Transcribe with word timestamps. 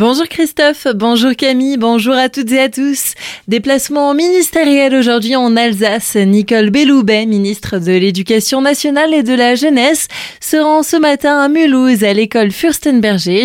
Bonjour 0.00 0.26
Christophe, 0.28 0.86
bonjour 0.94 1.36
Camille, 1.36 1.76
bonjour 1.76 2.14
à 2.14 2.30
toutes 2.30 2.50
et 2.52 2.58
à 2.58 2.70
tous. 2.70 3.12
Déplacement 3.48 4.14
ministériel 4.14 4.94
aujourd'hui 4.94 5.36
en 5.36 5.54
Alsace. 5.58 6.16
Nicole 6.16 6.70
Belloubet, 6.70 7.26
ministre 7.26 7.78
de 7.78 7.92
l'Éducation 7.92 8.62
nationale 8.62 9.12
et 9.12 9.22
de 9.22 9.34
la 9.34 9.56
jeunesse, 9.56 10.08
se 10.40 10.56
rend 10.56 10.82
ce 10.82 10.96
matin 10.96 11.38
à 11.38 11.48
Mulhouse 11.50 12.02
à 12.02 12.14
l'école 12.14 12.50
Fürstenberger 12.50 13.44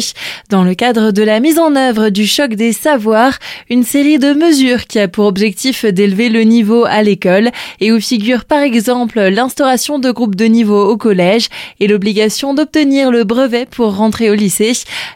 dans 0.49 0.63
le 0.63 0.75
cadre 0.75 1.11
de 1.11 1.23
la 1.23 1.41
mise 1.41 1.59
en 1.59 1.75
œuvre 1.75 2.07
du 2.07 2.25
choc 2.25 2.53
des 2.53 2.71
savoirs, 2.71 3.37
une 3.69 3.83
série 3.83 4.17
de 4.17 4.31
mesures 4.31 4.87
qui 4.87 4.99
a 4.99 5.09
pour 5.09 5.25
objectif 5.25 5.83
d'élever 5.83 6.29
le 6.29 6.43
niveau 6.43 6.85
à 6.85 7.03
l'école 7.03 7.51
et 7.81 7.91
où 7.91 7.99
figure 7.99 8.45
par 8.45 8.61
exemple 8.61 9.19
l'instauration 9.19 9.99
de 9.99 10.09
groupes 10.09 10.37
de 10.37 10.45
niveau 10.45 10.87
au 10.89 10.95
collège 10.95 11.49
et 11.81 11.87
l'obligation 11.89 12.53
d'obtenir 12.53 13.11
le 13.11 13.25
brevet 13.25 13.65
pour 13.69 13.97
rentrer 13.97 14.29
au 14.31 14.35
lycée. 14.35 14.71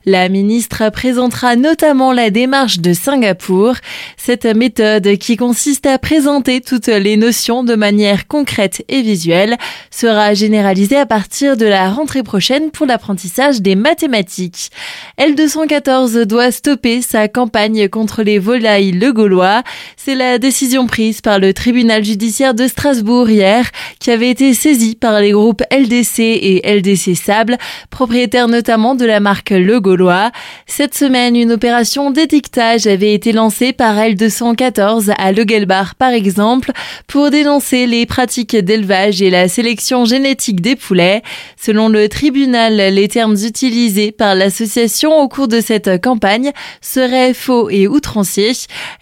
La 0.05 0.27
ministre 0.27 0.81
a 0.81 0.91
présenté 0.91 1.28
présentera 1.29 1.55
notamment 1.55 2.11
la 2.11 2.31
démarche 2.31 2.79
de 2.79 2.93
Singapour. 2.93 3.75
Cette 4.17 4.45
méthode 4.45 5.17
qui 5.17 5.37
consiste 5.37 5.85
à 5.85 5.99
présenter 5.99 6.59
toutes 6.59 6.87
les 6.87 7.17
notions 7.17 7.63
de 7.63 7.75
manière 7.75 8.27
concrète 8.27 8.83
et 8.87 9.03
visuelle 9.03 9.55
sera 9.91 10.33
généralisée 10.33 10.97
à 10.97 11.05
partir 11.05 11.55
de 11.55 11.67
la 11.67 11.91
rentrée 11.91 12.23
prochaine 12.23 12.71
pour 12.71 12.87
l'apprentissage 12.87 13.61
des 13.61 13.75
mathématiques. 13.75 14.71
L214 15.19 16.23
doit 16.23 16.51
stopper 16.51 17.01
sa 17.03 17.27
campagne 17.27 17.89
contre 17.89 18.23
les 18.23 18.39
volailles 18.39 18.91
le 18.91 19.13
Gaulois. 19.13 19.61
C'est 19.97 20.15
la 20.15 20.39
décision 20.39 20.87
prise 20.87 21.21
par 21.21 21.37
le 21.37 21.53
tribunal 21.53 22.03
judiciaire 22.03 22.55
de 22.55 22.67
Strasbourg 22.67 23.29
hier 23.29 23.65
qui 23.99 24.09
avait 24.09 24.31
été 24.31 24.53
saisi 24.53 24.95
par 24.95 25.19
les 25.19 25.31
groupes 25.31 25.61
LDC 25.71 26.19
et 26.19 26.61
LDC 26.65 27.15
Sable, 27.15 27.57
propriétaires 27.91 28.47
notamment 28.47 28.95
de 28.95 29.05
la 29.05 29.19
marque 29.19 29.51
Le 29.51 29.79
Gaulois. 29.79 30.31
Cette 30.65 30.95
semaine, 30.95 31.18
une 31.27 31.51
opération 31.51 32.11
d'étiquetage 32.11 32.87
avait 32.87 33.13
été 33.13 33.31
lancée 33.31 33.73
par 33.73 33.95
L214 33.95 35.11
à 35.17 35.31
Logelbach 35.31 35.95
par 35.97 36.11
exemple 36.11 36.71
pour 37.07 37.29
dénoncer 37.29 37.87
les 37.87 38.05
pratiques 38.05 38.55
d'élevage 38.55 39.21
et 39.21 39.29
la 39.29 39.47
sélection 39.47 40.05
génétique 40.05 40.61
des 40.61 40.75
poulets. 40.75 41.21
Selon 41.57 41.89
le 41.89 42.07
tribunal, 42.07 42.75
les 42.75 43.07
termes 43.07 43.35
utilisés 43.35 44.11
par 44.11 44.33
l'association 44.33 45.19
au 45.19 45.27
cours 45.27 45.47
de 45.47 45.59
cette 45.59 46.01
campagne 46.01 46.51
seraient 46.81 47.33
faux 47.33 47.69
et 47.69 47.87
outranciers. 47.87 48.53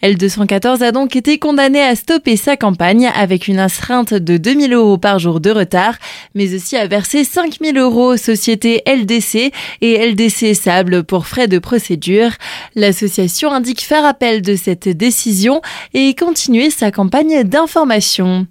L214 0.02 0.84
a 0.84 0.92
donc 0.92 1.16
été 1.16 1.38
condamné 1.38 1.82
à 1.82 1.96
stopper 1.96 2.36
sa 2.36 2.58
campagne 2.58 3.12
avec 3.16 3.48
une 3.48 3.60
astreinte 3.60 4.14
de 4.14 4.38
2000 4.38 4.74
euros 4.74 4.98
par 4.98 5.20
jour 5.20 5.40
de 5.40 5.52
retard, 5.52 5.96
mais 6.34 6.56
aussi 6.56 6.76
à 6.78 6.88
verser 6.88 7.24
5000 7.24 7.78
euros 7.78 8.14
aux 8.14 8.18
sociétés 8.18 8.82
LDC 8.88 9.52
et 9.82 10.12
LDC 10.12 10.56
Sable 10.56 11.04
pour 11.04 11.28
frais 11.28 11.48
de 11.48 11.60
procédure. 11.60 11.97
L'association 12.76 13.52
indique 13.52 13.82
faire 13.82 14.06
appel 14.06 14.42
de 14.42 14.56
cette 14.56 14.90
décision 14.90 15.62
et 15.94 16.14
continuer 16.14 16.70
sa 16.70 16.92
campagne 16.92 17.44
d'information. 17.44 18.48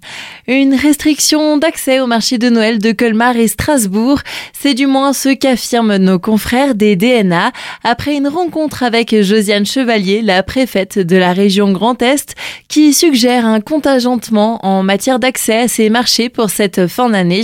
Une 0.47 0.75
restriction 0.75 1.57
d'accès 1.57 1.99
au 1.99 2.07
marché 2.07 2.37
de 2.37 2.49
Noël 2.49 2.79
de 2.79 2.91
Colmar 2.91 3.35
et 3.37 3.47
Strasbourg, 3.47 4.19
c'est 4.53 4.73
du 4.73 4.87
moins 4.87 5.13
ce 5.13 5.29
qu'affirment 5.29 5.97
nos 5.97 6.19
confrères 6.19 6.75
des 6.75 6.95
DNA 6.95 7.51
après 7.83 8.15
une 8.15 8.27
rencontre 8.27 8.83
avec 8.83 9.15
Josiane 9.21 9.65
Chevalier, 9.65 10.21
la 10.21 10.43
préfète 10.43 10.99
de 10.99 11.15
la 11.15 11.33
région 11.33 11.71
Grand 11.71 12.01
Est, 12.01 12.35
qui 12.67 12.93
suggère 12.93 13.45
un 13.45 13.61
contingentement 13.61 14.65
en 14.65 14.83
matière 14.83 15.19
d'accès 15.19 15.57
à 15.57 15.67
ces 15.67 15.89
marchés 15.89 16.29
pour 16.29 16.49
cette 16.49 16.87
fin 16.87 17.09
d'année. 17.09 17.43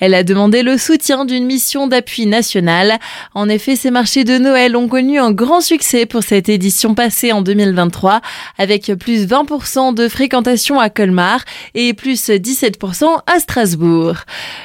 Elle 0.00 0.14
a 0.14 0.22
demandé 0.22 0.62
le 0.62 0.78
soutien 0.78 1.24
d'une 1.24 1.46
mission 1.46 1.86
d'appui 1.86 2.26
nationale. 2.26 2.98
En 3.34 3.48
effet, 3.48 3.76
ces 3.76 3.90
marchés 3.90 4.24
de 4.24 4.38
Noël 4.38 4.76
ont 4.76 4.88
connu 4.88 5.18
un 5.18 5.32
grand 5.42 5.60
succès 5.60 6.06
pour 6.06 6.22
cette 6.22 6.48
édition 6.48 6.94
passée 6.94 7.32
en 7.32 7.42
2023 7.42 8.20
avec 8.58 8.92
plus 8.94 9.26
20% 9.26 9.92
de 9.92 10.06
fréquentation 10.06 10.78
à 10.78 10.88
Colmar 10.88 11.40
et 11.74 11.94
plus 11.94 12.30
17% 12.30 13.06
à 13.26 13.40
Strasbourg. 13.40 14.18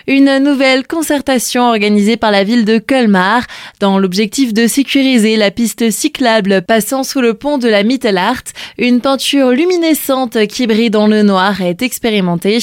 Une 0.06 0.38
nouvelle 0.38 0.86
concertation 0.86 1.64
organisée 1.64 2.16
par 2.16 2.30
la 2.30 2.44
ville 2.44 2.64
de 2.64 2.78
Colmar 2.78 3.42
dans 3.80 3.98
l'objectif 3.98 4.54
de 4.54 4.68
sécuriser 4.68 5.36
la 5.36 5.50
piste 5.50 5.90
cyclable 5.90 6.62
passant 6.62 7.04
sous 7.04 7.22
le 7.22 7.34
pont 7.34 7.58
de 7.58 7.68
la 7.68 7.82
Mittelart. 7.82 8.44
Une 8.78 9.02
peinture 9.02 9.50
luminescente 9.50 10.46
qui 10.46 10.68
brille 10.68 10.92
dans 10.92 11.08
le 11.08 11.24
noir 11.24 11.60
est 11.62 11.82
expérimentée. 11.82 12.60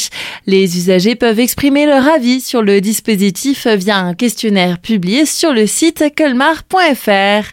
Les 0.46 0.78
usagers 0.78 1.16
peuvent 1.16 1.40
exprimer 1.40 1.84
leur 1.84 2.06
avis 2.06 2.40
sur 2.40 2.62
le 2.62 2.80
dispositif 2.80 3.66
via 3.66 3.98
un 3.98 4.14
questionnaire 4.14 4.78
publié 4.78 5.26
sur 5.26 5.52
le 5.52 5.66
site 5.66 6.04
colmar.fr. 6.16 7.50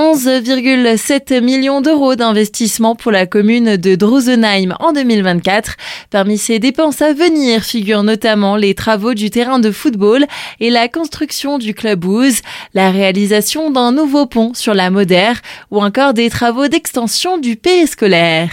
11,7 0.00 1.42
millions 1.42 1.82
d'euros 1.82 2.14
d'investissement 2.14 2.94
pour 2.94 3.12
la 3.12 3.26
commune 3.26 3.76
de 3.76 3.94
Drusenheim 3.96 4.74
en 4.80 4.92
2024. 4.92 5.76
Parmi 6.08 6.38
ces 6.38 6.58
dépenses 6.58 7.02
à 7.02 7.12
venir 7.12 7.62
figurent 7.62 8.02
notamment 8.02 8.56
les 8.56 8.74
travaux 8.74 9.12
du 9.12 9.28
terrain 9.28 9.58
de 9.58 9.70
football 9.70 10.24
et 10.58 10.70
la 10.70 10.88
construction 10.88 11.58
du 11.58 11.74
club 11.74 12.06
Ouse, 12.06 12.40
la 12.72 12.90
réalisation 12.90 13.70
d'un 13.70 13.92
nouveau 13.92 14.24
pont 14.24 14.54
sur 14.54 14.72
la 14.72 14.88
Modère 14.88 15.42
ou 15.70 15.82
encore 15.82 16.14
des 16.14 16.30
travaux 16.30 16.68
d'extension 16.68 17.36
du 17.36 17.56
périscolaire. 17.56 18.48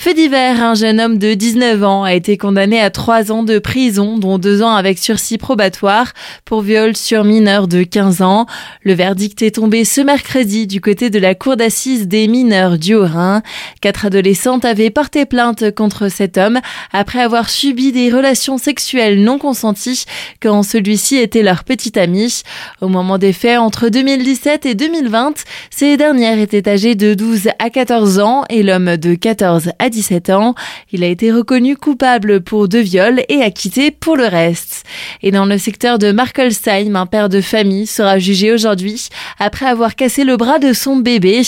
Fait 0.00 0.14
divers, 0.14 0.64
un 0.64 0.72
jeune 0.72 0.98
homme 0.98 1.18
de 1.18 1.34
19 1.34 1.84
ans 1.84 2.04
a 2.04 2.14
été 2.14 2.38
condamné 2.38 2.80
à 2.80 2.88
3 2.88 3.30
ans 3.30 3.42
de 3.42 3.58
prison, 3.58 4.16
dont 4.16 4.38
2 4.38 4.62
ans 4.62 4.74
avec 4.74 4.98
sursis 4.98 5.36
probatoire, 5.36 6.14
pour 6.46 6.62
viol 6.62 6.96
sur 6.96 7.22
mineur 7.22 7.68
de 7.68 7.82
15 7.82 8.22
ans. 8.22 8.46
Le 8.82 8.94
verdict 8.94 9.42
est 9.42 9.56
tombé 9.56 9.84
ce 9.84 10.00
mercredi 10.00 10.66
du 10.66 10.80
côté 10.80 11.10
de 11.10 11.18
la 11.18 11.34
cour 11.34 11.56
d'assises 11.56 12.08
des 12.08 12.28
mineurs 12.28 12.78
du 12.78 12.94
Haut-Rhin. 12.94 13.42
Quatre 13.82 14.06
adolescentes 14.06 14.64
avaient 14.64 14.88
porté 14.88 15.26
plainte 15.26 15.74
contre 15.74 16.08
cet 16.08 16.38
homme 16.38 16.60
après 16.94 17.20
avoir 17.20 17.50
subi 17.50 17.92
des 17.92 18.08
relations 18.10 18.56
sexuelles 18.56 19.22
non 19.22 19.36
consenties 19.36 20.06
quand 20.40 20.62
celui-ci 20.62 21.16
était 21.16 21.42
leur 21.42 21.62
petit 21.62 21.98
ami. 21.98 22.40
Au 22.80 22.88
moment 22.88 23.18
des 23.18 23.34
faits, 23.34 23.58
entre 23.58 23.90
2017 23.90 24.64
et 24.64 24.74
2020, 24.74 25.44
ces 25.68 25.98
dernières 25.98 26.38
étaient 26.38 26.70
âgées 26.70 26.94
de 26.94 27.12
12 27.12 27.48
à 27.58 27.68
14 27.68 28.18
ans 28.20 28.44
et 28.48 28.62
l'homme 28.62 28.96
de 28.96 29.14
14 29.14 29.72
à 29.78 29.89
17 29.90 30.30
ans. 30.30 30.54
Il 30.92 31.04
a 31.04 31.08
été 31.08 31.30
reconnu 31.32 31.76
coupable 31.76 32.40
pour 32.40 32.68
deux 32.68 32.80
viols 32.80 33.22
et 33.28 33.42
acquitté 33.42 33.90
pour 33.90 34.16
le 34.16 34.26
reste. 34.26 34.84
Et 35.22 35.30
dans 35.30 35.44
le 35.44 35.58
secteur 35.58 35.98
de 35.98 36.12
Markelsheim, 36.12 36.96
un 36.96 37.06
père 37.06 37.28
de 37.28 37.40
famille 37.40 37.86
sera 37.86 38.18
jugé 38.18 38.52
aujourd'hui 38.52 39.08
après 39.38 39.66
avoir 39.66 39.94
cassé 39.96 40.24
le 40.24 40.36
bras 40.36 40.58
de 40.58 40.72
son 40.72 40.96
bébé. 40.96 41.42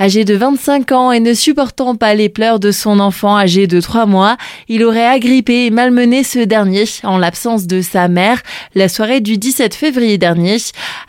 Âgé 0.00 0.24
de 0.24 0.34
25 0.34 0.92
ans 0.92 1.12
et 1.12 1.20
ne 1.20 1.34
supportant 1.34 1.94
pas 1.94 2.14
les 2.14 2.28
pleurs 2.28 2.60
de 2.60 2.70
son 2.70 3.00
enfant 3.00 3.36
âgé 3.36 3.66
de 3.66 3.80
3 3.80 4.06
mois, 4.06 4.36
il 4.68 4.84
aurait 4.84 5.06
agrippé 5.06 5.66
et 5.66 5.70
malmené 5.70 6.24
ce 6.24 6.38
dernier 6.38 6.84
en 7.02 7.18
l'absence 7.18 7.66
de 7.66 7.80
sa 7.80 8.08
mère 8.08 8.42
la 8.74 8.88
soirée 8.88 9.20
du 9.20 9.38
17 9.38 9.74
février 9.74 10.18
dernier. 10.18 10.56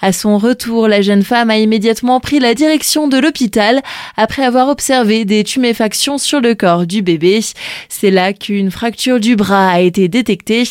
À 0.02 0.12
son 0.12 0.38
retour, 0.38 0.88
la 0.88 1.02
jeune 1.02 1.24
femme 1.24 1.50
a 1.50 1.58
immédiatement 1.58 2.20
pris 2.20 2.40
la 2.40 2.54
direction 2.54 3.08
de 3.08 3.18
l'hôpital 3.18 3.82
après 4.18 4.44
avoir 4.44 4.70
observé 4.70 5.26
des 5.26 5.44
tuméfactions 5.44 6.18
sur 6.18 6.40
le 6.40 6.56
du 6.86 7.02
bébé. 7.02 7.40
C'est 7.90 8.12
là 8.12 8.34
qu'une 8.34 8.72
fracture 8.72 9.20
du 9.20 9.36
bras 9.36 9.70
a 9.70 9.80
été 9.80 10.08
détectée. 10.08 10.64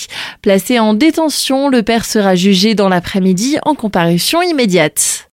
Placé 0.43 0.79
en 0.79 0.95
détention, 0.95 1.69
le 1.69 1.83
père 1.83 2.05
sera 2.05 2.35
jugé 2.35 2.75
dans 2.75 2.89
l'après-midi 2.89 3.59
en 3.65 3.75
comparution 3.75 4.43
immédiate. 4.43 5.27